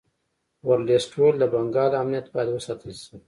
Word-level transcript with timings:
ورلسټ 0.67 1.11
ویل 1.15 1.35
د 1.39 1.43
بنګال 1.53 1.91
امنیت 2.01 2.25
باید 2.33 2.49
وساتل 2.51 2.91
شي. 3.03 3.15